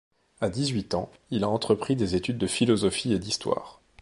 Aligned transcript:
À 0.39 0.49
dix-huit 0.49 0.95
ans, 0.95 1.11
il 1.29 1.43
a 1.43 1.49
entrepris 1.49 1.95
des 1.95 2.15
études 2.15 2.39
de 2.39 2.47
philosophie 2.47 3.13
et 3.13 3.19
d’histoire. 3.19 3.79